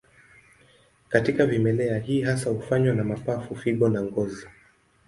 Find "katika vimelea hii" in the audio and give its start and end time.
1.09-2.21